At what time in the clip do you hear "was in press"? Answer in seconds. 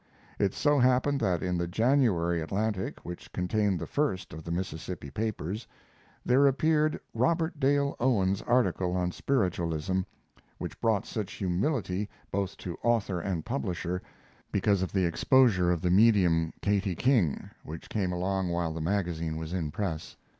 19.37-20.17